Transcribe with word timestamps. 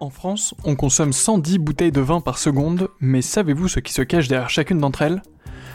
En 0.00 0.10
France, 0.10 0.54
on 0.64 0.76
consomme 0.76 1.12
110 1.12 1.58
bouteilles 1.58 1.92
de 1.92 2.00
vin 2.00 2.20
par 2.20 2.38
seconde, 2.38 2.88
mais 3.00 3.20
savez-vous 3.20 3.68
ce 3.68 3.80
qui 3.80 3.92
se 3.92 4.02
cache 4.02 4.28
derrière 4.28 4.48
chacune 4.48 4.78
d'entre 4.78 5.02
elles? 5.02 5.22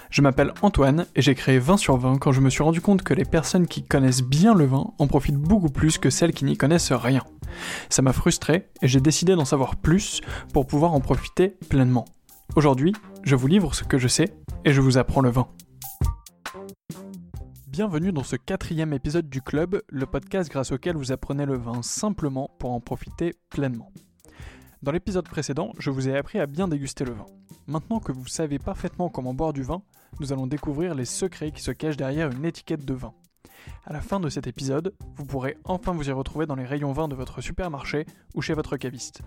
Je 0.09 0.21
m'appelle 0.21 0.53
Antoine 0.61 1.07
et 1.15 1.21
j'ai 1.21 1.35
créé 1.35 1.59
20 1.59 1.77
sur 1.77 1.97
20 1.97 2.19
quand 2.19 2.31
je 2.31 2.39
me 2.39 2.49
suis 2.49 2.63
rendu 2.63 2.81
compte 2.81 3.01
que 3.01 3.13
les 3.13 3.25
personnes 3.25 3.67
qui 3.67 3.83
connaissent 3.83 4.21
bien 4.21 4.53
le 4.53 4.65
vin 4.65 4.91
en 4.97 5.07
profitent 5.07 5.37
beaucoup 5.37 5.69
plus 5.69 5.97
que 5.97 6.09
celles 6.09 6.33
qui 6.33 6.45
n'y 6.45 6.55
connaissent 6.55 6.91
rien. 6.91 7.23
Ça 7.89 8.01
m'a 8.01 8.13
frustré 8.13 8.69
et 8.81 8.87
j'ai 8.87 9.01
décidé 9.01 9.35
d'en 9.35 9.45
savoir 9.45 9.75
plus 9.75 10.21
pour 10.53 10.67
pouvoir 10.67 10.93
en 10.93 10.99
profiter 10.99 11.57
pleinement. 11.67 12.05
Aujourd'hui, 12.55 12.93
je 13.23 13.35
vous 13.35 13.47
livre 13.47 13.73
ce 13.73 13.83
que 13.83 13.97
je 13.97 14.07
sais 14.07 14.33
et 14.65 14.71
je 14.71 14.81
vous 14.81 14.97
apprends 14.97 15.21
le 15.21 15.31
vin. 15.31 15.47
Bienvenue 17.73 18.11
dans 18.11 18.23
ce 18.23 18.35
quatrième 18.35 18.93
épisode 18.93 19.27
du 19.31 19.41
Club, 19.41 19.81
le 19.89 20.05
podcast 20.05 20.47
grâce 20.51 20.71
auquel 20.71 20.95
vous 20.95 21.11
apprenez 21.11 21.47
le 21.47 21.57
vin 21.57 21.81
simplement 21.81 22.51
pour 22.59 22.69
en 22.69 22.79
profiter 22.79 23.33
pleinement. 23.49 23.91
Dans 24.83 24.91
l'épisode 24.91 25.27
précédent, 25.27 25.71
je 25.79 25.89
vous 25.89 26.07
ai 26.07 26.15
appris 26.15 26.37
à 26.39 26.45
bien 26.45 26.67
déguster 26.67 27.03
le 27.03 27.13
vin. 27.13 27.25
Maintenant 27.65 27.99
que 27.99 28.11
vous 28.11 28.27
savez 28.27 28.59
parfaitement 28.59 29.09
comment 29.09 29.33
boire 29.33 29.53
du 29.53 29.63
vin, 29.63 29.81
nous 30.19 30.31
allons 30.31 30.45
découvrir 30.45 30.93
les 30.93 31.05
secrets 31.05 31.51
qui 31.51 31.63
se 31.63 31.71
cachent 31.71 31.97
derrière 31.97 32.29
une 32.29 32.45
étiquette 32.45 32.85
de 32.85 32.93
vin. 32.93 33.15
À 33.85 33.93
la 33.93 34.01
fin 34.01 34.19
de 34.19 34.29
cet 34.29 34.45
épisode, 34.45 34.93
vous 35.15 35.25
pourrez 35.25 35.57
enfin 35.63 35.93
vous 35.93 36.07
y 36.07 36.11
retrouver 36.11 36.45
dans 36.45 36.53
les 36.53 36.65
rayons 36.65 36.93
vins 36.93 37.07
de 37.07 37.15
votre 37.15 37.41
supermarché 37.41 38.05
ou 38.35 38.43
chez 38.43 38.53
votre 38.53 38.77
caviste. 38.77 39.23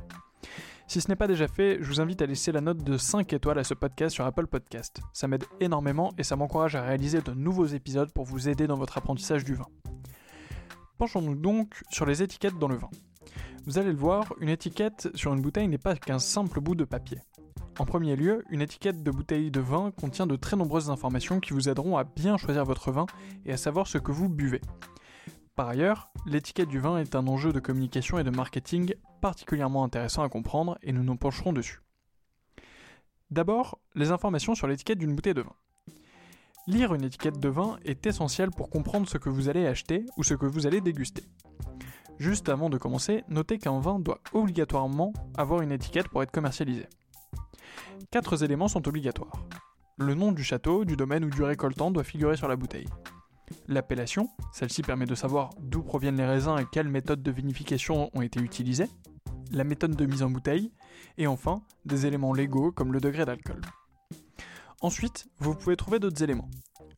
Si 0.89 1.01
ce 1.01 1.09
n'est 1.09 1.17
pas 1.17 1.27
déjà 1.27 1.49
fait, 1.49 1.79
je 1.81 1.89
vous 1.89 2.01
invite 2.01 2.23
à 2.23 2.27
laisser 2.27 2.53
la 2.53 2.61
note 2.61 2.85
de 2.85 2.97
5 2.97 3.33
étoiles 3.33 3.59
à 3.59 3.65
ce 3.65 3.75
podcast 3.75 4.15
sur 4.15 4.25
Apple 4.25 4.47
Podcast. 4.47 5.01
Ça 5.13 5.27
m'aide 5.27 5.45
énormément 5.61 6.13
et 6.17 6.23
ça 6.23 6.37
m'encourage 6.37 6.77
à 6.77 6.83
réaliser 6.83 7.21
de 7.21 7.33
nouveaux 7.33 7.67
épisodes 7.67 8.13
pour 8.13 8.25
vous 8.25 8.49
aider 8.49 8.69
dans 8.69 8.77
votre 8.77 8.97
apprentissage 8.97 9.45
du 9.45 9.55
vin. 9.55 9.67
Penchons-nous 10.99 11.35
donc 11.35 11.83
sur 11.91 12.07
les 12.07 12.23
étiquettes 12.23 12.59
dans 12.59 12.69
le 12.69 12.77
vin. 12.77 12.89
Vous 13.67 13.79
allez 13.79 13.91
le 13.91 13.99
voir, 13.99 14.33
une 14.41 14.49
étiquette 14.49 15.09
sur 15.17 15.35
une 15.35 15.43
bouteille 15.43 15.67
n'est 15.67 15.77
pas 15.77 15.97
qu'un 15.97 16.21
simple 16.21 16.61
bout 16.61 16.77
de 16.77 16.85
papier. 16.85 17.19
En 17.81 17.85
premier 17.85 18.15
lieu, 18.15 18.45
une 18.51 18.63
étiquette 18.63 19.03
de 19.03 19.11
bouteille 19.11 19.51
de 19.51 19.61
vin 19.61 19.91
contient 19.91 20.29
de 20.29 20.37
très 20.37 20.57
nombreuses 20.57 20.89
informations 20.89 21.41
qui 21.41 21.53
vous 21.53 21.69
aideront 21.69 21.99
à 21.99 22.05
bien 22.05 22.37
choisir 22.37 22.65
votre 22.65 22.93
vin 22.93 23.07
et 23.45 23.53
à 23.53 23.57
savoir 23.57 23.89
ce 23.89 23.99
que 23.99 24.13
vous 24.13 24.29
buvez. 24.29 24.61
Par 25.57 25.69
ailleurs, 25.69 26.11
l'étiquette 26.27 26.69
du 26.69 26.79
vin 26.79 26.99
est 26.99 27.15
un 27.15 27.27
enjeu 27.27 27.51
de 27.51 27.61
communication 27.61 28.19
et 28.19 28.25
de 28.25 28.31
marketing 28.31 28.95
particulièrement 29.23 29.85
intéressant 29.85 30.23
à 30.23 30.29
comprendre 30.29 30.77
et 30.83 30.93
nous 30.93 31.03
nous 31.03 31.17
pencherons 31.17 31.55
dessus. 31.55 31.81
D'abord, 33.31 33.79
les 33.95 34.11
informations 34.11 34.55
sur 34.55 34.67
l'étiquette 34.67 34.99
d'une 34.99 35.15
bouteille 35.15 35.33
de 35.33 35.41
vin. 35.41 35.55
Lire 36.67 36.93
une 36.93 37.05
étiquette 37.05 37.41
de 37.41 37.49
vin 37.49 37.79
est 37.87 38.07
essentiel 38.07 38.51
pour 38.51 38.69
comprendre 38.69 39.09
ce 39.09 39.17
que 39.17 39.31
vous 39.31 39.49
allez 39.49 39.67
acheter 39.67 40.05
ou 40.19 40.25
ce 40.25 40.35
que 40.35 40.45
vous 40.45 40.67
allez 40.67 40.83
déguster. 40.83 41.25
Juste 42.19 42.51
avant 42.51 42.69
de 42.69 42.77
commencer, 42.77 43.25
notez 43.29 43.57
qu'un 43.57 43.81
vin 43.81 43.99
doit 43.99 44.21
obligatoirement 44.35 45.15
avoir 45.39 45.63
une 45.63 45.73
étiquette 45.73 46.09
pour 46.09 46.23
être 46.23 46.33
commercialisé. 46.33 46.87
Quatre 48.11 48.45
éléments 48.45 48.69
sont 48.69 48.87
obligatoires. 48.87 49.43
Le 49.97 50.13
nom 50.13 50.33
du 50.33 50.45
château, 50.45 50.85
du 50.85 50.97
domaine 50.97 51.25
ou 51.25 51.31
du 51.31 51.43
récoltant 51.43 51.91
doit 51.91 52.05
figurer 52.05 52.37
sur 52.37 52.47
la 52.47 52.57
bouteille. 52.57 52.89
L'appellation, 53.69 54.29
celle-ci 54.53 54.83
permet 54.83 55.07
de 55.07 55.15
savoir 55.15 55.51
d'où 55.61 55.83
proviennent 55.83 56.17
les 56.17 56.27
raisins 56.27 56.59
et 56.59 56.67
quelles 56.71 56.89
méthodes 56.89 57.23
de 57.23 57.31
vinification 57.31 58.11
ont 58.15 58.23
été 58.23 58.41
utilisées. 58.41 58.89
La 59.53 59.65
méthode 59.65 59.97
de 59.97 60.07
mise 60.07 60.23
en 60.23 60.31
bouteille. 60.31 60.71
Et 61.19 61.27
enfin, 61.27 61.63
des 61.85 62.07
éléments 62.07 62.33
légaux 62.33 62.73
comme 62.73 62.93
le 62.93 63.01
degré 63.01 63.25
d'alcool. 63.25 63.61
Ensuite, 64.83 65.29
vous 65.39 65.55
pouvez 65.55 65.77
trouver 65.77 65.99
d'autres 65.99 66.23
éléments. 66.23 66.51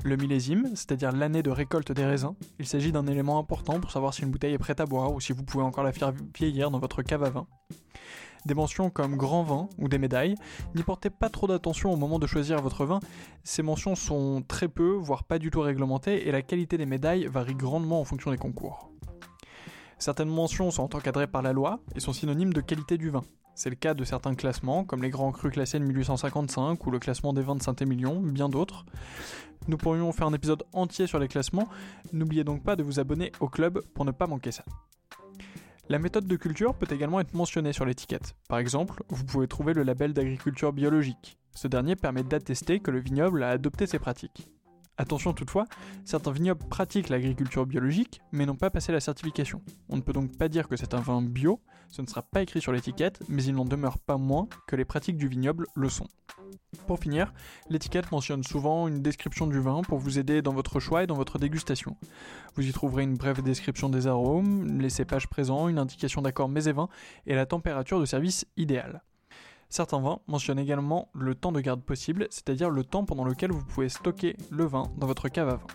Le 0.04 0.16
millésime, 0.16 0.70
c'est-à-dire 0.74 1.12
l'année 1.12 1.42
de 1.42 1.50
récolte 1.50 1.92
des 1.92 2.04
raisins, 2.04 2.34
il 2.58 2.66
s'agit 2.66 2.92
d'un 2.92 3.06
élément 3.06 3.38
important 3.38 3.80
pour 3.80 3.90
savoir 3.90 4.14
si 4.14 4.22
une 4.22 4.30
bouteille 4.30 4.54
est 4.54 4.58
prête 4.58 4.80
à 4.80 4.86
boire 4.86 5.12
ou 5.12 5.20
si 5.20 5.32
vous 5.32 5.42
pouvez 5.42 5.64
encore 5.64 5.84
la 5.84 5.92
faire 5.92 6.12
vieillir 6.36 6.70
dans 6.70 6.78
votre 6.78 7.02
cave 7.02 7.24
à 7.24 7.30
vin. 7.30 7.46
Des 8.46 8.54
mentions 8.54 8.90
comme 8.90 9.16
grand 9.16 9.42
vin 9.42 9.68
ou 9.78 9.88
des 9.88 9.98
médailles, 9.98 10.34
n'y 10.74 10.82
portez 10.82 11.10
pas 11.10 11.28
trop 11.28 11.46
d'attention 11.46 11.92
au 11.92 11.96
moment 11.96 12.18
de 12.18 12.26
choisir 12.26 12.60
votre 12.62 12.84
vin, 12.84 13.00
ces 13.44 13.62
mentions 13.62 13.94
sont 13.94 14.42
très 14.46 14.68
peu, 14.68 14.92
voire 14.92 15.24
pas 15.24 15.38
du 15.38 15.50
tout 15.50 15.60
réglementées, 15.60 16.28
et 16.28 16.32
la 16.32 16.42
qualité 16.42 16.78
des 16.78 16.86
médailles 16.86 17.26
varie 17.26 17.54
grandement 17.54 18.00
en 18.00 18.04
fonction 18.04 18.30
des 18.30 18.38
concours. 18.38 18.90
Certaines 19.98 20.28
mentions 20.28 20.70
sont 20.70 20.94
encadrées 20.94 21.26
par 21.26 21.42
la 21.42 21.52
loi 21.52 21.80
et 21.96 22.00
sont 22.00 22.12
synonymes 22.12 22.52
de 22.52 22.60
qualité 22.60 22.98
du 22.98 23.10
vin. 23.10 23.24
C'est 23.56 23.70
le 23.70 23.76
cas 23.76 23.94
de 23.94 24.04
certains 24.04 24.36
classements, 24.36 24.84
comme 24.84 25.02
les 25.02 25.10
grands 25.10 25.32
crus 25.32 25.52
classés 25.52 25.80
de 25.80 25.84
1855 25.84 26.86
ou 26.86 26.90
le 26.92 27.00
classement 27.00 27.32
des 27.32 27.42
vins 27.42 27.56
de 27.56 27.62
Saint-Émilion, 27.62 28.20
bien 28.20 28.48
d'autres. 28.48 28.86
Nous 29.66 29.76
pourrions 29.76 30.12
faire 30.12 30.28
un 30.28 30.32
épisode 30.32 30.62
entier 30.72 31.08
sur 31.08 31.18
les 31.18 31.26
classements, 31.26 31.66
n'oubliez 32.12 32.44
donc 32.44 32.62
pas 32.62 32.76
de 32.76 32.84
vous 32.84 33.00
abonner 33.00 33.32
au 33.40 33.48
club 33.48 33.82
pour 33.94 34.04
ne 34.04 34.12
pas 34.12 34.28
manquer 34.28 34.52
ça. 34.52 34.64
La 35.90 35.98
méthode 35.98 36.26
de 36.26 36.36
culture 36.36 36.74
peut 36.74 36.86
également 36.90 37.18
être 37.18 37.32
mentionnée 37.32 37.72
sur 37.72 37.86
l'étiquette. 37.86 38.34
Par 38.46 38.58
exemple, 38.58 39.02
vous 39.08 39.24
pouvez 39.24 39.48
trouver 39.48 39.72
le 39.72 39.84
label 39.84 40.12
d'agriculture 40.12 40.74
biologique. 40.74 41.38
Ce 41.54 41.66
dernier 41.66 41.96
permet 41.96 42.22
d'attester 42.22 42.80
que 42.80 42.90
le 42.90 43.00
vignoble 43.00 43.42
a 43.42 43.48
adopté 43.48 43.86
ces 43.86 43.98
pratiques. 43.98 44.50
Attention 45.00 45.32
toutefois, 45.32 45.64
certains 46.04 46.32
vignobles 46.32 46.66
pratiquent 46.68 47.08
l'agriculture 47.08 47.66
biologique, 47.66 48.20
mais 48.32 48.46
n'ont 48.46 48.56
pas 48.56 48.68
passé 48.68 48.90
la 48.90 48.98
certification. 48.98 49.62
On 49.88 49.96
ne 49.96 50.02
peut 50.02 50.12
donc 50.12 50.36
pas 50.36 50.48
dire 50.48 50.66
que 50.66 50.76
c'est 50.76 50.92
un 50.92 51.00
vin 51.00 51.22
bio, 51.22 51.60
ce 51.88 52.02
ne 52.02 52.06
sera 52.08 52.22
pas 52.22 52.42
écrit 52.42 52.60
sur 52.60 52.72
l'étiquette, 52.72 53.20
mais 53.28 53.44
il 53.44 53.54
n'en 53.54 53.64
demeure 53.64 53.98
pas 53.98 54.16
moins 54.16 54.48
que 54.66 54.74
les 54.74 54.84
pratiques 54.84 55.16
du 55.16 55.28
vignoble 55.28 55.66
le 55.76 55.88
sont. 55.88 56.08
Pour 56.88 56.98
finir, 56.98 57.32
l'étiquette 57.70 58.10
mentionne 58.10 58.42
souvent 58.42 58.88
une 58.88 59.00
description 59.00 59.46
du 59.46 59.60
vin 59.60 59.82
pour 59.82 59.98
vous 59.98 60.18
aider 60.18 60.42
dans 60.42 60.52
votre 60.52 60.80
choix 60.80 61.04
et 61.04 61.06
dans 61.06 61.14
votre 61.14 61.38
dégustation. 61.38 61.96
Vous 62.56 62.66
y 62.66 62.72
trouverez 62.72 63.04
une 63.04 63.16
brève 63.16 63.40
description 63.40 63.88
des 63.88 64.08
arômes, 64.08 64.80
les 64.80 64.90
cépages 64.90 65.28
présents, 65.28 65.68
une 65.68 65.78
indication 65.78 66.22
d'accord 66.22 66.48
mets 66.48 66.66
et 66.66 66.72
vins 66.72 66.88
et 67.26 67.36
la 67.36 67.46
température 67.46 68.00
de 68.00 68.04
service 68.04 68.46
idéale. 68.56 69.02
Certains 69.68 70.00
vins 70.00 70.20
mentionnent 70.28 70.58
également 70.58 71.08
le 71.14 71.34
temps 71.34 71.52
de 71.52 71.60
garde 71.60 71.82
possible, 71.82 72.26
c'est-à-dire 72.30 72.70
le 72.70 72.84
temps 72.84 73.04
pendant 73.04 73.24
lequel 73.24 73.52
vous 73.52 73.64
pouvez 73.64 73.88
stocker 73.88 74.36
le 74.50 74.64
vin 74.64 74.84
dans 74.96 75.06
votre 75.06 75.28
cave 75.28 75.48
à 75.48 75.56
vin. 75.56 75.66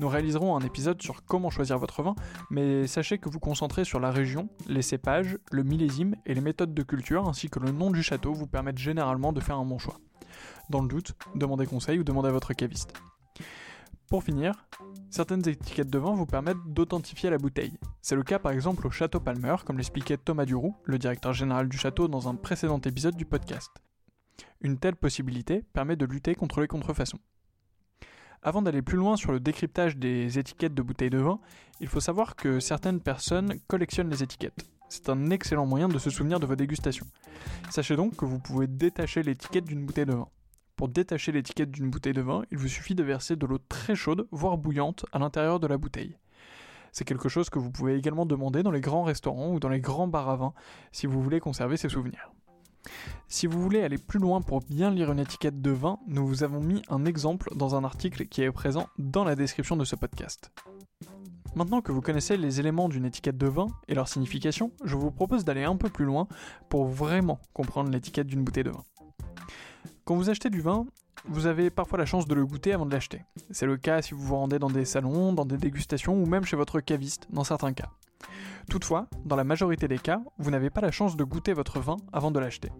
Nous 0.00 0.08
réaliserons 0.08 0.56
un 0.56 0.60
épisode 0.60 1.00
sur 1.00 1.24
comment 1.24 1.50
choisir 1.50 1.78
votre 1.78 2.02
vin, 2.02 2.16
mais 2.50 2.88
sachez 2.88 3.18
que 3.18 3.28
vous 3.28 3.38
concentrez 3.38 3.84
sur 3.84 4.00
la 4.00 4.10
région, 4.10 4.48
les 4.66 4.82
cépages, 4.82 5.38
le 5.52 5.62
millésime 5.62 6.16
et 6.26 6.34
les 6.34 6.40
méthodes 6.40 6.74
de 6.74 6.82
culture 6.82 7.28
ainsi 7.28 7.48
que 7.48 7.60
le 7.60 7.70
nom 7.70 7.90
du 7.90 8.02
château 8.02 8.32
vous 8.32 8.46
permettent 8.48 8.78
généralement 8.78 9.32
de 9.32 9.40
faire 9.40 9.58
un 9.58 9.64
bon 9.64 9.78
choix. 9.78 9.98
Dans 10.70 10.80
le 10.80 10.88
doute, 10.88 11.12
demandez 11.36 11.66
conseil 11.66 12.00
ou 12.00 12.04
demandez 12.04 12.30
à 12.30 12.32
votre 12.32 12.52
caviste. 12.52 12.94
Pour 14.08 14.22
finir, 14.22 14.66
certaines 15.10 15.48
étiquettes 15.48 15.90
de 15.90 15.98
vin 15.98 16.14
vous 16.14 16.26
permettent 16.26 16.64
d'authentifier 16.66 17.30
la 17.30 17.38
bouteille. 17.38 17.78
C'est 18.02 18.14
le 18.14 18.22
cas 18.22 18.38
par 18.38 18.52
exemple 18.52 18.86
au 18.86 18.90
Château 18.90 19.20
Palmer, 19.20 19.56
comme 19.64 19.78
l'expliquait 19.78 20.18
Thomas 20.18 20.44
Duroux, 20.44 20.76
le 20.84 20.98
directeur 20.98 21.32
général 21.32 21.68
du 21.68 21.78
château, 21.78 22.08
dans 22.08 22.28
un 22.28 22.34
précédent 22.34 22.80
épisode 22.80 23.16
du 23.16 23.24
podcast. 23.24 23.70
Une 24.60 24.78
telle 24.78 24.96
possibilité 24.96 25.64
permet 25.72 25.96
de 25.96 26.04
lutter 26.04 26.34
contre 26.34 26.60
les 26.60 26.68
contrefaçons. 26.68 27.18
Avant 28.42 28.60
d'aller 28.60 28.82
plus 28.82 28.96
loin 28.96 29.16
sur 29.16 29.30
le 29.30 29.38
décryptage 29.38 29.96
des 29.96 30.38
étiquettes 30.38 30.74
de 30.74 30.82
bouteilles 30.82 31.10
de 31.10 31.18
vin, 31.18 31.38
il 31.80 31.86
faut 31.86 32.00
savoir 32.00 32.34
que 32.34 32.58
certaines 32.58 33.00
personnes 33.00 33.54
collectionnent 33.68 34.10
les 34.10 34.22
étiquettes. 34.22 34.68
C'est 34.88 35.08
un 35.08 35.30
excellent 35.30 35.64
moyen 35.64 35.88
de 35.88 35.98
se 35.98 36.10
souvenir 36.10 36.38
de 36.38 36.46
vos 36.46 36.56
dégustations. 36.56 37.06
Sachez 37.70 37.96
donc 37.96 38.16
que 38.16 38.24
vous 38.24 38.40
pouvez 38.40 38.66
détacher 38.66 39.22
l'étiquette 39.22 39.64
d'une 39.64 39.86
bouteille 39.86 40.06
de 40.06 40.12
vin. 40.12 40.28
Pour 40.82 40.88
détacher 40.88 41.30
l'étiquette 41.30 41.70
d'une 41.70 41.90
bouteille 41.90 42.12
de 42.12 42.22
vin, 42.22 42.42
il 42.50 42.58
vous 42.58 42.66
suffit 42.66 42.96
de 42.96 43.04
verser 43.04 43.36
de 43.36 43.46
l'eau 43.46 43.58
très 43.68 43.94
chaude, 43.94 44.26
voire 44.32 44.58
bouillante, 44.58 45.06
à 45.12 45.20
l'intérieur 45.20 45.60
de 45.60 45.68
la 45.68 45.78
bouteille. 45.78 46.16
C'est 46.90 47.04
quelque 47.04 47.28
chose 47.28 47.50
que 47.50 47.60
vous 47.60 47.70
pouvez 47.70 47.94
également 47.94 48.26
demander 48.26 48.64
dans 48.64 48.72
les 48.72 48.80
grands 48.80 49.04
restaurants 49.04 49.52
ou 49.52 49.60
dans 49.60 49.68
les 49.68 49.78
grands 49.78 50.08
bars 50.08 50.28
à 50.28 50.34
vin 50.34 50.54
si 50.90 51.06
vous 51.06 51.22
voulez 51.22 51.38
conserver 51.38 51.76
ces 51.76 51.88
souvenirs. 51.88 52.32
Si 53.28 53.46
vous 53.46 53.62
voulez 53.62 53.80
aller 53.80 53.96
plus 53.96 54.18
loin 54.18 54.40
pour 54.40 54.58
bien 54.58 54.90
lire 54.90 55.12
une 55.12 55.20
étiquette 55.20 55.62
de 55.62 55.70
vin, 55.70 56.00
nous 56.08 56.26
vous 56.26 56.42
avons 56.42 56.58
mis 56.58 56.82
un 56.88 57.04
exemple 57.04 57.50
dans 57.54 57.76
un 57.76 57.84
article 57.84 58.26
qui 58.26 58.42
est 58.42 58.50
présent 58.50 58.88
dans 58.98 59.22
la 59.22 59.36
description 59.36 59.76
de 59.76 59.84
ce 59.84 59.94
podcast. 59.94 60.50
Maintenant 61.54 61.80
que 61.80 61.92
vous 61.92 62.00
connaissez 62.00 62.36
les 62.36 62.58
éléments 62.58 62.88
d'une 62.88 63.04
étiquette 63.04 63.38
de 63.38 63.46
vin 63.46 63.68
et 63.86 63.94
leur 63.94 64.08
signification, 64.08 64.72
je 64.84 64.96
vous 64.96 65.12
propose 65.12 65.44
d'aller 65.44 65.62
un 65.62 65.76
peu 65.76 65.90
plus 65.90 66.06
loin 66.06 66.26
pour 66.68 66.86
vraiment 66.86 67.38
comprendre 67.52 67.92
l'étiquette 67.92 68.26
d'une 68.26 68.42
bouteille 68.42 68.64
de 68.64 68.70
vin. 68.70 68.82
Quand 70.04 70.16
vous 70.16 70.30
achetez 70.30 70.50
du 70.50 70.60
vin, 70.60 70.86
vous 71.26 71.46
avez 71.46 71.70
parfois 71.70 71.96
la 71.96 72.06
chance 72.06 72.26
de 72.26 72.34
le 72.34 72.44
goûter 72.44 72.72
avant 72.72 72.86
de 72.86 72.92
l'acheter. 72.92 73.24
C'est 73.52 73.66
le 73.66 73.76
cas 73.76 74.02
si 74.02 74.14
vous 74.14 74.22
vous 74.22 74.34
rendez 74.34 74.58
dans 74.58 74.70
des 74.70 74.84
salons, 74.84 75.32
dans 75.32 75.44
des 75.44 75.56
dégustations 75.56 76.20
ou 76.20 76.26
même 76.26 76.44
chez 76.44 76.56
votre 76.56 76.80
caviste, 76.80 77.28
dans 77.30 77.44
certains 77.44 77.72
cas. 77.72 77.88
Toutefois, 78.68 79.06
dans 79.24 79.36
la 79.36 79.44
majorité 79.44 79.86
des 79.86 80.00
cas, 80.00 80.20
vous 80.38 80.50
n'avez 80.50 80.70
pas 80.70 80.80
la 80.80 80.90
chance 80.90 81.16
de 81.16 81.22
goûter 81.22 81.52
votre 81.52 81.78
vin 81.78 81.98
avant 82.12 82.32
de 82.32 82.40
l'acheter. 82.40 82.70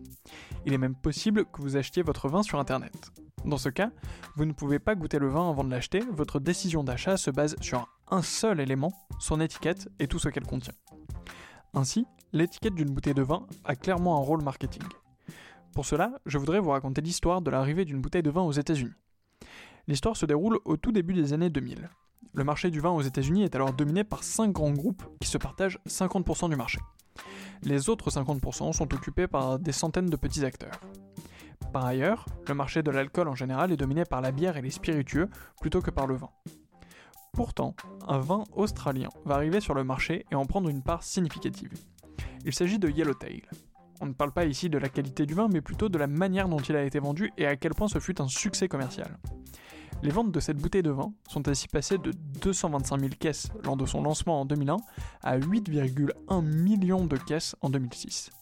Il 0.67 0.73
est 0.73 0.79
même 0.79 0.97
possible 0.97 1.45
que 1.45 1.63
vous 1.63 1.77
achetiez 1.77 2.03
votre 2.03 2.29
vin 2.29 2.43
sur 2.43 2.59
Internet. 2.59 3.13
Dans 3.45 3.59
ce 3.59 3.69
cas, 3.69 3.91
vous 4.35 4.45
ne 4.45 4.53
pouvez 4.53 4.81
pas 4.81 4.97
goûter 4.97 5.21
le 5.21 5.29
vin 5.29 5.49
avant 5.49 5.63
de 5.63 5.71
l'acheter, 5.71 6.01
votre 6.11 6.41
décision 6.41 6.83
d'achat 6.83 7.17
se 7.17 7.31
base 7.31 7.55
sur 7.61 7.89
un 8.11 8.23
seul 8.23 8.59
élément, 8.59 8.93
son 9.21 9.41
étiquette 9.41 9.89
et 10.01 10.09
tout 10.09 10.19
ce 10.19 10.29
qu'elle 10.29 10.47
contient. 10.47 10.75
Ainsi, 11.73 12.05
l'étiquette 12.33 12.75
d'une 12.75 12.91
bouteille 12.91 13.15
de 13.15 13.23
vin 13.23 13.47
a 13.65 13.77
clairement 13.77 14.17
un 14.17 14.25
rôle 14.25 14.43
marketing. 14.43 14.83
Pour 15.73 15.87
cela, 15.87 16.21
je 16.27 16.37
voudrais 16.37 16.61
vous 16.61 16.71
raconter 16.71 17.01
l'histoire 17.01 17.41
de 17.41 17.51
l'arrivée 17.51 17.87
d'une 17.87 18.03
bouteille 18.03 18.23
de 18.23 18.31
vin 18.31 18.43
aux 18.43 18.53
États-Unis. 18.53 18.93
L'histoire 19.89 20.17
se 20.17 20.27
déroule 20.27 20.59
au 20.67 20.77
tout 20.77 20.93
début 20.93 21.15
des 21.15 21.33
années 21.33 21.49
2000. 21.49 21.89
Le 22.35 22.45
marché 22.45 22.71
du 22.71 22.81
vin 22.81 22.91
aux 22.91 23.01
États-Unis 23.01 23.43
est 23.43 23.55
alors 23.55 23.73
dominé 23.73 24.05
par 24.05 24.23
5 24.23 24.53
grands 24.53 24.73
groupes 24.73 25.03
qui 25.21 25.29
se 25.29 25.39
partagent 25.39 25.79
50% 25.89 26.51
du 26.51 26.57
marché. 26.57 26.79
Les 27.63 27.89
autres 27.89 28.11
50% 28.11 28.73
sont 28.73 28.95
occupés 28.95 29.27
par 29.27 29.59
des 29.59 29.73
centaines 29.73 30.11
de 30.11 30.17
petits 30.17 30.45
acteurs. 30.45 30.79
Par 31.73 31.87
ailleurs, 31.87 32.27
le 32.47 32.55
marché 32.55 32.83
de 32.83 32.91
l'alcool 32.91 33.29
en 33.29 33.35
général 33.35 33.73
est 33.73 33.79
dominé 33.79 34.05
par 34.05 34.21
la 34.21 34.31
bière 34.31 34.59
et 34.59 34.63
les 34.63 34.71
spiritueux 34.71 35.31
plutôt 35.61 35.81
que 35.81 35.91
par 35.91 36.07
le 36.07 36.17
vin. 36.17 36.31
Pourtant, 37.33 37.75
un 38.07 38.19
vin 38.19 38.45
australien 38.53 39.09
va 39.25 39.37
arriver 39.37 39.61
sur 39.61 39.73
le 39.73 39.85
marché 39.85 40.27
et 40.31 40.35
en 40.35 40.45
prendre 40.45 40.69
une 40.69 40.83
part 40.83 41.03
significative. 41.03 41.73
Il 42.45 42.53
s'agit 42.53 42.79
de 42.79 42.91
Yellowtail. 42.91 43.43
On 44.03 44.07
ne 44.07 44.13
parle 44.13 44.33
pas 44.33 44.47
ici 44.47 44.69
de 44.69 44.79
la 44.79 44.89
qualité 44.89 45.27
du 45.27 45.35
vin, 45.35 45.47
mais 45.47 45.61
plutôt 45.61 45.89
de 45.89 45.97
la 45.97 46.09
manière 46.09 46.49
dont 46.49 46.59
il 46.59 46.75
a 46.75 46.83
été 46.83 46.99
vendu 46.99 47.33
et 47.39 47.47
à 47.47 47.55
quel 47.55 47.73
point 47.73 47.87
ce 47.87 48.01
fut 48.01 48.21
un 48.21 48.27
succès 48.27 48.67
commercial. 48.67 49.17
Les 50.03 50.11
ventes 50.11 50.33
de 50.33 50.41
cette 50.41 50.57
bouteille 50.57 50.83
de 50.83 50.91
vin 50.91 51.13
sont 51.29 51.47
ainsi 51.47 51.69
passées 51.69 51.99
de 51.99 52.11
225 52.41 52.99
000 52.99 53.13
caisses 53.21 53.49
lors 53.63 53.77
de 53.77 53.87
son 53.87 54.03
lancement 54.03 54.41
en 54.41 54.45
2001 54.45 54.79
à 55.23 55.39
8,1 55.39 56.43
millions 56.45 57.05
de 57.05 57.17
caisses 57.17 57.55
en 57.61 57.71
2006. 57.71 58.33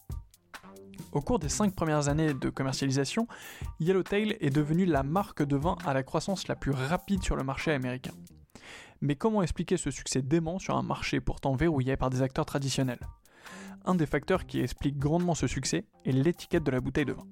Au 1.13 1.21
cours 1.21 1.39
des 1.39 1.51
5 1.51 1.75
premières 1.75 2.09
années 2.09 2.33
de 2.33 2.49
commercialisation, 2.49 3.29
Yellowtail 3.81 4.39
est 4.41 4.49
devenue 4.49 4.87
la 4.87 5.03
marque 5.03 5.43
de 5.43 5.57
vin 5.57 5.77
à 5.85 5.93
la 5.93 6.03
croissance 6.03 6.49
la 6.49 6.57
plus 6.57 6.73
rapide 6.73 7.23
sur 7.23 7.37
le 7.37 7.45
marché 7.45 7.71
américain. 7.71 8.15
Mais 9.03 9.15
comment 9.15 9.43
expliquer 9.43 9.77
ce 9.77 9.91
succès 9.91 10.23
dément 10.23 10.59
sur 10.59 10.75
un 10.75 10.83
marché 10.83 11.21
pourtant 11.21 11.55
verrouillé 11.55 11.99
par 11.99 12.09
des 12.09 12.23
acteurs 12.23 12.47
traditionnels? 12.47 13.01
Un 13.85 13.95
des 13.95 14.07
facteurs 14.07 14.47
qui 14.47 14.61
explique 14.61 14.99
grandement 14.99 15.35
ce 15.35 15.47
succès 15.47 15.87
est 16.05 16.13
l'étiquette 16.13 16.65
de 16.65 16.71
la 16.71 16.81
bouteille 16.81 17.07
de 17.07 17.13
vin. 17.13 17.27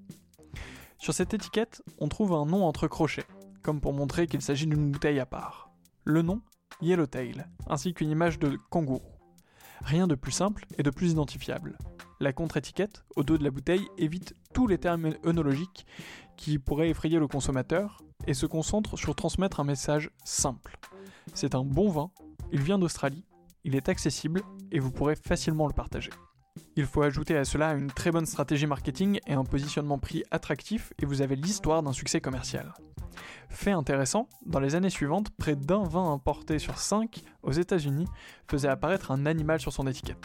Sur 0.98 1.14
cette 1.14 1.34
étiquette, 1.34 1.82
on 1.98 2.08
trouve 2.08 2.32
un 2.32 2.46
nom 2.46 2.64
entre 2.64 2.88
crochets, 2.88 3.26
comme 3.62 3.80
pour 3.80 3.92
montrer 3.92 4.26
qu'il 4.26 4.42
s'agit 4.42 4.66
d'une 4.66 4.90
bouteille 4.90 5.20
à 5.20 5.26
part. 5.26 5.70
Le 6.04 6.22
nom 6.22 6.40
Yellowtail, 6.80 7.46
ainsi 7.66 7.92
qu'une 7.92 8.10
image 8.10 8.38
de 8.38 8.58
kangourou. 8.70 9.12
Rien 9.82 10.06
de 10.06 10.14
plus 10.14 10.32
simple 10.32 10.64
et 10.76 10.82
de 10.82 10.90
plus 10.90 11.12
identifiable. 11.12 11.76
La 12.20 12.32
contre-étiquette, 12.32 13.04
au 13.14 13.22
dos 13.22 13.38
de 13.38 13.44
la 13.44 13.50
bouteille, 13.50 13.86
évite 13.96 14.34
tous 14.52 14.66
les 14.66 14.78
termes 14.78 15.14
œnologiques 15.24 15.86
qui 16.36 16.58
pourraient 16.58 16.90
effrayer 16.90 17.18
le 17.18 17.28
consommateur 17.28 18.02
et 18.26 18.34
se 18.34 18.46
concentre 18.46 18.96
sur 18.96 19.14
transmettre 19.14 19.60
un 19.60 19.64
message 19.64 20.10
simple. 20.24 20.78
C'est 21.34 21.54
un 21.54 21.64
bon 21.64 21.90
vin, 21.90 22.10
il 22.52 22.62
vient 22.62 22.78
d'Australie, 22.78 23.24
il 23.64 23.76
est 23.76 23.88
accessible 23.88 24.42
et 24.72 24.80
vous 24.80 24.90
pourrez 24.90 25.14
facilement 25.14 25.66
le 25.66 25.74
partager. 25.74 26.10
Il 26.78 26.86
faut 26.86 27.02
ajouter 27.02 27.36
à 27.36 27.44
cela 27.44 27.72
une 27.72 27.90
très 27.90 28.12
bonne 28.12 28.24
stratégie 28.24 28.68
marketing 28.68 29.18
et 29.26 29.32
un 29.32 29.42
positionnement 29.42 29.98
prix 29.98 30.22
attractif 30.30 30.92
et 31.02 31.06
vous 31.06 31.22
avez 31.22 31.34
l'histoire 31.34 31.82
d'un 31.82 31.92
succès 31.92 32.20
commercial. 32.20 32.72
Fait 33.48 33.72
intéressant, 33.72 34.28
dans 34.46 34.60
les 34.60 34.76
années 34.76 34.88
suivantes, 34.88 35.28
près 35.30 35.56
d'un 35.56 35.82
vin 35.82 36.12
importé 36.12 36.60
sur 36.60 36.78
5 36.78 37.24
aux 37.42 37.50
États-Unis 37.50 38.06
faisait 38.48 38.68
apparaître 38.68 39.10
un 39.10 39.26
animal 39.26 39.58
sur 39.58 39.72
son 39.72 39.88
étiquette. 39.88 40.24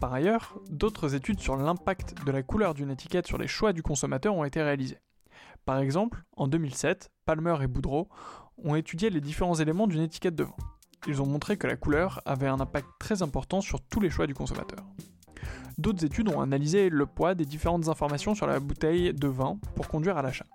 Par 0.00 0.14
ailleurs, 0.14 0.58
d'autres 0.70 1.14
études 1.14 1.40
sur 1.40 1.54
l'impact 1.54 2.24
de 2.24 2.32
la 2.32 2.42
couleur 2.42 2.72
d'une 2.72 2.90
étiquette 2.90 3.26
sur 3.26 3.36
les 3.36 3.46
choix 3.46 3.74
du 3.74 3.82
consommateur 3.82 4.34
ont 4.34 4.44
été 4.44 4.62
réalisées. 4.62 5.00
Par 5.66 5.80
exemple, 5.80 6.24
en 6.38 6.48
2007, 6.48 7.10
Palmer 7.26 7.56
et 7.60 7.66
Boudreau 7.66 8.08
ont 8.56 8.74
étudié 8.74 9.10
les 9.10 9.20
différents 9.20 9.56
éléments 9.56 9.86
d'une 9.86 10.00
étiquette 10.00 10.34
de 10.34 10.44
vin. 10.44 10.56
Ils 11.06 11.20
ont 11.22 11.26
montré 11.26 11.56
que 11.56 11.66
la 11.66 11.76
couleur 11.76 12.20
avait 12.26 12.48
un 12.48 12.60
impact 12.60 12.88
très 12.98 13.22
important 13.22 13.60
sur 13.60 13.80
tous 13.80 14.00
les 14.00 14.10
choix 14.10 14.26
du 14.26 14.34
consommateur. 14.34 14.84
D'autres 15.78 16.04
études 16.04 16.28
ont 16.28 16.40
analysé 16.40 16.88
le 16.88 17.06
poids 17.06 17.34
des 17.34 17.44
différentes 17.44 17.88
informations 17.88 18.34
sur 18.34 18.46
la 18.46 18.60
bouteille 18.60 19.14
de 19.14 19.28
vin 19.28 19.58
pour 19.74 19.88
conduire 19.88 20.16
à 20.16 20.22
l'achat. 20.22 20.46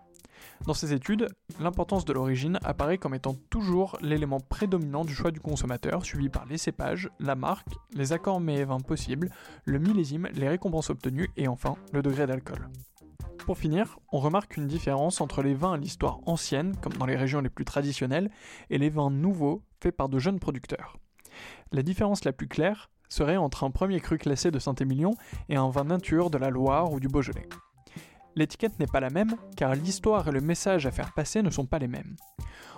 Dans 0.66 0.74
ces 0.74 0.94
études, 0.94 1.28
l'importance 1.60 2.06
de 2.06 2.14
l'origine 2.14 2.60
apparaît 2.64 2.98
comme 2.98 3.14
étant 3.14 3.36
toujours 3.50 3.98
l'élément 4.02 4.40
prédominant 4.40 5.06
du 5.06 5.14
choix 5.14 5.32
du 5.32 5.40
consommateur, 5.40 6.06
suivi 6.06 6.30
par 6.30 6.46
les 6.46 6.58
cépages, 6.58 7.10
la 7.20 7.36
marque, 7.36 7.68
les 7.94 8.14
accords 8.14 8.40
mets 8.40 8.58
et 8.58 8.66
vins 8.66 8.80
possibles, 8.80 9.30
le 9.66 9.80
millésime, 9.80 10.28
les 10.34 10.50
récompenses 10.50 10.90
obtenues 10.90 11.30
et 11.38 11.48
enfin 11.48 11.76
le 11.92 12.02
degré 12.02 12.26
d'alcool. 12.26 12.70
Pour 13.46 13.60
finir, 13.60 14.00
on 14.12 14.20
remarque 14.20 14.58
une 14.58 14.66
différence 14.66 15.22
entre 15.22 15.44
les 15.44 15.54
vins 15.54 15.74
à 15.74 15.78
l'histoire 15.78 16.20
ancienne, 16.26 16.76
comme 16.82 16.94
dans 16.94 17.06
les 17.06 17.16
régions 17.16 17.42
les 17.42 17.50
plus 17.50 17.66
traditionnelles, 17.66 18.32
et 18.72 18.80
les 18.80 18.90
vins 18.90 19.12
nouveaux, 19.12 19.62
faits 19.82 19.96
par 19.96 20.10
de 20.10 20.18
jeunes 20.18 20.40
producteurs. 20.40 20.98
La 21.72 21.84
différence 21.84 22.24
la 22.24 22.34
plus 22.34 22.48
claire 22.48 22.90
serait 23.10 23.38
entre 23.38 23.64
un 23.64 23.72
premier 23.72 24.00
cru 24.00 24.18
classé 24.18 24.52
de 24.52 24.60
Saint-Émilion 24.60 25.16
et 25.50 25.56
un 25.56 25.70
vin 25.70 25.84
nature 25.84 26.30
de 26.30 26.38
la 26.38 26.50
Loire 26.50 26.92
ou 26.92 27.00
du 27.00 27.08
Beaujolais. 27.08 27.48
L'étiquette 28.36 28.80
n'est 28.80 28.88
pas 28.88 29.00
la 29.00 29.10
même, 29.10 29.36
car 29.56 29.76
l'histoire 29.76 30.28
et 30.28 30.32
le 30.32 30.42
message 30.42 30.86
à 30.86 30.92
faire 30.92 31.14
passer 31.14 31.42
ne 31.42 31.50
sont 31.50 31.66
pas 31.66 31.80
les 31.80 31.88
mêmes. 31.88 32.18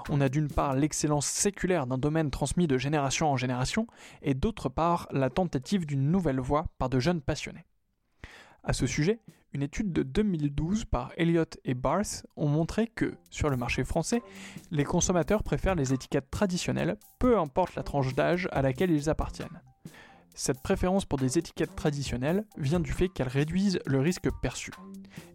On 0.10 0.22
a 0.22 0.30
d'une 0.30 0.50
part 0.50 0.76
l'excellence 0.76 1.26
séculaire 1.26 1.88
d'un 1.88 1.98
domaine 1.98 2.30
transmis 2.30 2.68
de 2.68 2.78
génération 2.78 3.32
en 3.32 3.38
génération, 3.38 3.88
et 4.22 4.36
d'autre 4.36 4.70
part 4.70 5.08
la 5.12 5.30
tentative 5.30 5.86
d'une 5.86 6.12
nouvelle 6.12 6.40
voie 6.40 6.68
par 6.78 6.90
de 6.90 7.00
jeunes 7.00 7.22
passionnés. 7.22 7.66
À 8.64 8.74
ce 8.74 8.86
sujet, 8.86 9.20
une 9.54 9.64
étude 9.64 9.92
de 9.92 10.04
2012 10.04 10.86
par 10.86 11.12
Elliott 11.18 11.58
et 11.66 11.74
Barth 11.74 12.28
ont 12.36 12.48
montré 12.48 12.88
que, 12.88 13.16
sur 13.32 13.50
le 13.50 13.58
marché 13.58 13.84
français, 13.84 14.22
les 14.72 14.84
consommateurs 14.84 15.42
préfèrent 15.42 15.76
les 15.76 15.94
étiquettes 15.94 16.30
traditionnelles, 16.30 16.98
peu 17.18 17.40
importe 17.40 17.76
la 17.76 17.84
tranche 17.84 18.14
d'âge 18.14 18.48
à 18.52 18.62
laquelle 18.62 18.92
ils 18.92 19.10
appartiennent. 19.10 19.62
Cette 20.40 20.62
préférence 20.62 21.04
pour 21.04 21.18
des 21.18 21.40
étiquettes 21.40 21.76
traditionnelles 21.76 22.46
vient 22.58 22.80
du 22.80 22.92
fait 22.92 23.10
qu'elles 23.10 23.28
réduisent 23.28 23.80
le 23.88 24.00
risque 24.00 24.30
perçu. 24.40 24.70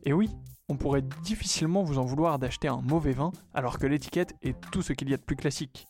Et 0.04 0.12
oui, 0.12 0.30
on 0.68 0.76
pourrait 0.76 1.02
difficilement 1.24 1.82
vous 1.82 1.98
en 1.98 2.04
vouloir 2.04 2.38
d'acheter 2.38 2.68
un 2.68 2.80
mauvais 2.80 3.10
vin 3.10 3.32
alors 3.52 3.80
que 3.80 3.86
l'étiquette 3.88 4.36
est 4.42 4.54
tout 4.70 4.80
ce 4.80 4.92
qu'il 4.92 5.10
y 5.10 5.14
a 5.14 5.16
de 5.16 5.22
plus 5.22 5.34
classique. 5.34 5.88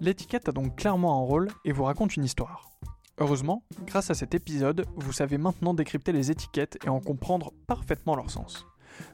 L'étiquette 0.00 0.48
a 0.48 0.52
donc 0.52 0.74
clairement 0.74 1.22
un 1.22 1.24
rôle 1.24 1.48
et 1.64 1.70
vous 1.70 1.84
raconte 1.84 2.16
une 2.16 2.24
histoire. 2.24 2.72
Heureusement, 3.18 3.62
grâce 3.86 4.10
à 4.10 4.14
cet 4.14 4.34
épisode, 4.34 4.84
vous 4.96 5.12
savez 5.12 5.38
maintenant 5.38 5.72
décrypter 5.72 6.10
les 6.10 6.32
étiquettes 6.32 6.76
et 6.84 6.88
en 6.88 6.98
comprendre 6.98 7.52
parfaitement 7.68 8.16
leur 8.16 8.30
sens. 8.30 8.66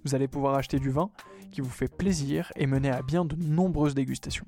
Vous 0.02 0.14
allez 0.14 0.28
pouvoir 0.28 0.54
acheter 0.54 0.78
du 0.78 0.88
vin 0.88 1.10
qui 1.52 1.60
vous 1.60 1.68
fait 1.68 1.94
plaisir 1.94 2.52
et 2.56 2.66
mener 2.66 2.88
à 2.88 3.02
bien 3.02 3.26
de 3.26 3.36
nombreuses 3.36 3.94
dégustations. 3.94 4.46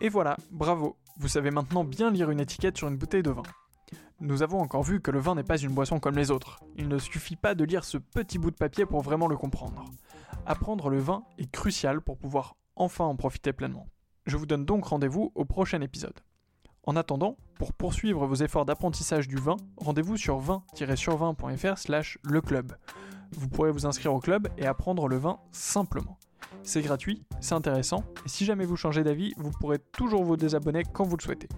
Et 0.00 0.08
voilà, 0.08 0.36
bravo, 0.50 0.96
vous 1.18 1.28
savez 1.28 1.50
maintenant 1.50 1.84
bien 1.84 2.10
lire 2.10 2.30
une 2.30 2.40
étiquette 2.40 2.76
sur 2.76 2.88
une 2.88 2.96
bouteille 2.96 3.22
de 3.22 3.30
vin. 3.30 3.42
Nous 4.20 4.42
avons 4.42 4.60
encore 4.60 4.82
vu 4.82 5.00
que 5.00 5.10
le 5.10 5.18
vin 5.18 5.34
n'est 5.34 5.42
pas 5.42 5.58
une 5.58 5.72
boisson 5.72 6.00
comme 6.00 6.16
les 6.16 6.30
autres. 6.30 6.60
Il 6.76 6.88
ne 6.88 6.98
suffit 6.98 7.36
pas 7.36 7.54
de 7.54 7.64
lire 7.64 7.84
ce 7.84 7.98
petit 7.98 8.38
bout 8.38 8.50
de 8.50 8.56
papier 8.56 8.86
pour 8.86 9.02
vraiment 9.02 9.26
le 9.26 9.36
comprendre. 9.36 9.84
Apprendre 10.46 10.90
le 10.90 10.98
vin 10.98 11.24
est 11.38 11.50
crucial 11.50 12.00
pour 12.00 12.16
pouvoir 12.18 12.56
enfin 12.76 13.04
en 13.04 13.16
profiter 13.16 13.52
pleinement. 13.52 13.88
Je 14.26 14.36
vous 14.36 14.46
donne 14.46 14.64
donc 14.64 14.86
rendez-vous 14.86 15.32
au 15.34 15.44
prochain 15.44 15.80
épisode. 15.80 16.18
En 16.84 16.96
attendant, 16.96 17.36
pour 17.56 17.72
poursuivre 17.72 18.26
vos 18.26 18.36
efforts 18.36 18.64
d'apprentissage 18.64 19.26
du 19.26 19.36
vin, 19.36 19.56
rendez-vous 19.76 20.16
sur 20.16 20.40
20-sur20.fr 20.40 21.78
slash 21.78 22.18
le 22.22 22.40
club. 22.40 22.76
Vous 23.32 23.48
pourrez 23.48 23.72
vous 23.72 23.86
inscrire 23.86 24.14
au 24.14 24.20
club 24.20 24.48
et 24.56 24.66
apprendre 24.66 25.08
le 25.08 25.16
vin 25.16 25.40
simplement. 25.50 26.18
C'est 26.62 26.82
gratuit, 26.82 27.22
c'est 27.40 27.54
intéressant, 27.54 28.04
et 28.24 28.28
si 28.28 28.44
jamais 28.44 28.64
vous 28.64 28.76
changez 28.76 29.04
d'avis, 29.04 29.34
vous 29.36 29.50
pourrez 29.50 29.78
toujours 29.78 30.24
vous 30.24 30.36
désabonner 30.36 30.82
quand 30.92 31.04
vous 31.04 31.16
le 31.16 31.22
souhaitez. 31.22 31.48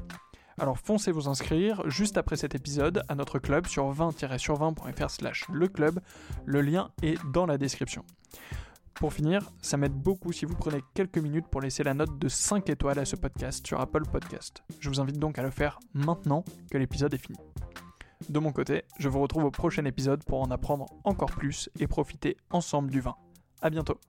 Alors 0.58 0.78
foncez 0.78 1.12
vous 1.12 1.28
inscrire 1.28 1.88
juste 1.88 2.18
après 2.18 2.36
cet 2.36 2.54
épisode 2.54 3.02
à 3.08 3.14
notre 3.14 3.38
club 3.38 3.66
sur 3.66 3.92
20-sur20.fr 3.92 5.10
slash 5.10 5.46
le 5.52 5.68
club, 5.68 6.00
le 6.44 6.60
lien 6.60 6.90
est 7.02 7.16
dans 7.32 7.46
la 7.46 7.58
description. 7.58 8.04
Pour 8.94 9.12
finir, 9.12 9.52
ça 9.62 9.76
m'aide 9.76 9.92
beaucoup 9.92 10.32
si 10.32 10.44
vous 10.44 10.56
prenez 10.56 10.82
quelques 10.94 11.18
minutes 11.18 11.46
pour 11.46 11.60
laisser 11.60 11.84
la 11.84 11.94
note 11.94 12.18
de 12.18 12.28
5 12.28 12.68
étoiles 12.68 12.98
à 12.98 13.04
ce 13.04 13.14
podcast 13.14 13.64
sur 13.64 13.80
Apple 13.80 14.02
Podcast. 14.10 14.64
Je 14.80 14.88
vous 14.88 15.00
invite 15.00 15.20
donc 15.20 15.38
à 15.38 15.42
le 15.42 15.50
faire 15.50 15.78
maintenant 15.94 16.44
que 16.68 16.78
l'épisode 16.78 17.14
est 17.14 17.24
fini. 17.24 17.38
De 18.28 18.40
mon 18.40 18.50
côté, 18.50 18.82
je 18.98 19.08
vous 19.08 19.20
retrouve 19.20 19.44
au 19.44 19.52
prochain 19.52 19.84
épisode 19.84 20.24
pour 20.24 20.42
en 20.42 20.50
apprendre 20.50 20.86
encore 21.04 21.30
plus 21.30 21.70
et 21.78 21.86
profiter 21.86 22.36
ensemble 22.50 22.90
du 22.90 23.00
vin. 23.00 23.14
A 23.62 23.70
bientôt 23.70 24.00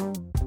Thank 0.00 0.16
you. 0.16 0.39